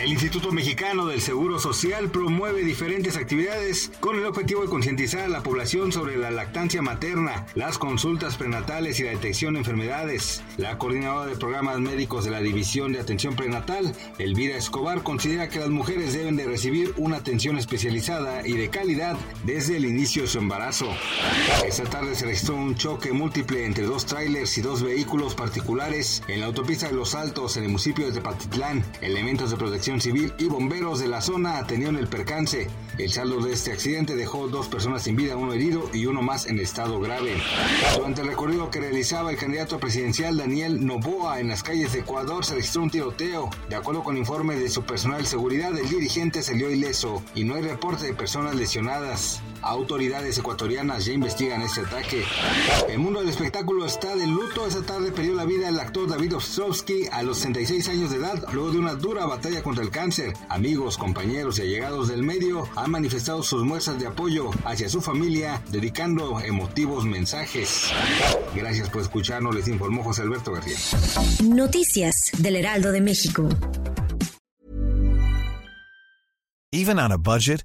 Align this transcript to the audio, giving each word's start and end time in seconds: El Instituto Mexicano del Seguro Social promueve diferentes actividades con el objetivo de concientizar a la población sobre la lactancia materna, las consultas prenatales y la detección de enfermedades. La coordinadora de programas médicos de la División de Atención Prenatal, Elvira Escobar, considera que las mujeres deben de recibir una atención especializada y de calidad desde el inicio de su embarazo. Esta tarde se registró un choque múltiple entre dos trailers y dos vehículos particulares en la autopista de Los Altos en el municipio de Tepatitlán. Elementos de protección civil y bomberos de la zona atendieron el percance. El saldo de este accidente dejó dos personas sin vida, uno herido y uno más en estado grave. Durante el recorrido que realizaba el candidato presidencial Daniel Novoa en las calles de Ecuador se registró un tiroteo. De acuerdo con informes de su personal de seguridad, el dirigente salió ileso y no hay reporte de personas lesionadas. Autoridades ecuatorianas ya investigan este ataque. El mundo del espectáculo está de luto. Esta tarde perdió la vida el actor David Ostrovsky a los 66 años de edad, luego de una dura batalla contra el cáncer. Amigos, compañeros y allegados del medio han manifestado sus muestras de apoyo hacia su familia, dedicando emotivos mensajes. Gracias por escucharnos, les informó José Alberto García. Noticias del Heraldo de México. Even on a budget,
El 0.00 0.12
Instituto 0.12 0.50
Mexicano 0.50 1.06
del 1.08 1.20
Seguro 1.20 1.58
Social 1.58 2.10
promueve 2.10 2.64
diferentes 2.64 3.18
actividades 3.18 3.92
con 4.00 4.16
el 4.16 4.24
objetivo 4.24 4.62
de 4.62 4.68
concientizar 4.70 5.20
a 5.20 5.28
la 5.28 5.42
población 5.42 5.92
sobre 5.92 6.16
la 6.16 6.30
lactancia 6.30 6.80
materna, 6.80 7.46
las 7.54 7.76
consultas 7.76 8.38
prenatales 8.38 8.98
y 8.98 9.02
la 9.02 9.10
detección 9.10 9.52
de 9.52 9.58
enfermedades. 9.58 10.42
La 10.56 10.78
coordinadora 10.78 11.26
de 11.26 11.36
programas 11.36 11.80
médicos 11.80 12.24
de 12.24 12.30
la 12.30 12.40
División 12.40 12.94
de 12.94 13.00
Atención 13.00 13.36
Prenatal, 13.36 13.94
Elvira 14.18 14.56
Escobar, 14.56 15.02
considera 15.02 15.50
que 15.50 15.58
las 15.58 15.68
mujeres 15.68 16.14
deben 16.14 16.34
de 16.34 16.46
recibir 16.46 16.94
una 16.96 17.18
atención 17.18 17.58
especializada 17.58 18.48
y 18.48 18.54
de 18.54 18.70
calidad 18.70 19.18
desde 19.44 19.76
el 19.76 19.84
inicio 19.84 20.22
de 20.22 20.28
su 20.28 20.38
embarazo. 20.38 20.88
Esta 21.66 21.84
tarde 21.84 22.14
se 22.14 22.24
registró 22.24 22.54
un 22.54 22.74
choque 22.74 23.12
múltiple 23.12 23.66
entre 23.66 23.84
dos 23.84 24.06
trailers 24.06 24.56
y 24.56 24.62
dos 24.62 24.82
vehículos 24.82 25.34
particulares 25.34 26.22
en 26.26 26.40
la 26.40 26.46
autopista 26.46 26.86
de 26.86 26.94
Los 26.94 27.14
Altos 27.14 27.58
en 27.58 27.64
el 27.64 27.68
municipio 27.68 28.06
de 28.06 28.12
Tepatitlán. 28.12 28.82
Elementos 29.02 29.50
de 29.50 29.58
protección 29.58 29.89
civil 29.98 30.34
y 30.36 30.44
bomberos 30.44 31.00
de 31.00 31.08
la 31.08 31.22
zona 31.22 31.56
atendieron 31.56 31.96
el 31.96 32.06
percance. 32.06 32.68
El 32.98 33.10
saldo 33.10 33.40
de 33.40 33.54
este 33.54 33.72
accidente 33.72 34.14
dejó 34.14 34.48
dos 34.48 34.68
personas 34.68 35.04
sin 35.04 35.16
vida, 35.16 35.36
uno 35.36 35.54
herido 35.54 35.88
y 35.94 36.04
uno 36.04 36.20
más 36.20 36.44
en 36.44 36.58
estado 36.58 37.00
grave. 37.00 37.40
Durante 37.96 38.20
el 38.20 38.26
recorrido 38.26 38.70
que 38.70 38.80
realizaba 38.80 39.30
el 39.30 39.38
candidato 39.38 39.80
presidencial 39.80 40.36
Daniel 40.36 40.84
Novoa 40.84 41.40
en 41.40 41.48
las 41.48 41.62
calles 41.62 41.94
de 41.94 42.00
Ecuador 42.00 42.44
se 42.44 42.56
registró 42.56 42.82
un 42.82 42.90
tiroteo. 42.90 43.48
De 43.70 43.76
acuerdo 43.76 44.02
con 44.02 44.18
informes 44.18 44.60
de 44.60 44.68
su 44.68 44.82
personal 44.82 45.22
de 45.22 45.28
seguridad, 45.28 45.76
el 45.78 45.88
dirigente 45.88 46.42
salió 46.42 46.70
ileso 46.70 47.22
y 47.34 47.44
no 47.44 47.54
hay 47.54 47.62
reporte 47.62 48.04
de 48.04 48.12
personas 48.12 48.54
lesionadas. 48.54 49.40
Autoridades 49.62 50.38
ecuatorianas 50.38 51.04
ya 51.04 51.12
investigan 51.12 51.62
este 51.62 51.80
ataque. 51.80 52.24
El 52.88 52.98
mundo 52.98 53.20
del 53.20 53.28
espectáculo 53.28 53.84
está 53.86 54.16
de 54.16 54.26
luto. 54.26 54.66
Esta 54.66 54.82
tarde 54.82 55.12
perdió 55.12 55.34
la 55.34 55.44
vida 55.44 55.68
el 55.68 55.78
actor 55.78 56.08
David 56.08 56.36
Ostrovsky 56.36 57.06
a 57.12 57.22
los 57.22 57.38
66 57.38 57.88
años 57.88 58.10
de 58.10 58.16
edad, 58.16 58.42
luego 58.52 58.72
de 58.72 58.78
una 58.78 58.94
dura 58.94 59.26
batalla 59.26 59.62
contra 59.62 59.84
el 59.84 59.90
cáncer. 59.90 60.32
Amigos, 60.48 60.96
compañeros 60.96 61.58
y 61.58 61.62
allegados 61.62 62.08
del 62.08 62.22
medio 62.22 62.68
han 62.76 62.90
manifestado 62.90 63.42
sus 63.42 63.64
muestras 63.64 63.98
de 63.98 64.06
apoyo 64.06 64.50
hacia 64.64 64.88
su 64.88 65.00
familia, 65.00 65.62
dedicando 65.70 66.40
emotivos 66.40 67.04
mensajes. 67.04 67.90
Gracias 68.54 68.88
por 68.90 69.02
escucharnos, 69.02 69.54
les 69.54 69.68
informó 69.68 70.02
José 70.02 70.22
Alberto 70.22 70.52
García. 70.52 70.76
Noticias 71.44 72.30
del 72.38 72.56
Heraldo 72.56 72.92
de 72.92 73.00
México. 73.00 73.48
Even 76.72 77.00
on 77.00 77.10
a 77.10 77.18
budget, 77.18 77.64